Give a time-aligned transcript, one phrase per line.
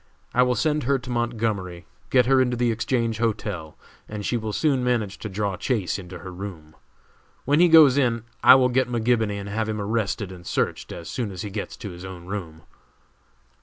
[0.33, 3.77] I will send her to Montgomery, get her into the Exchange Hotel,
[4.09, 6.75] and she will soon manage to draw Chase into her room.
[7.45, 11.07] When he goes in I will get McGibony and have him arrested and searched as
[11.07, 12.63] soon as he gets to his own room."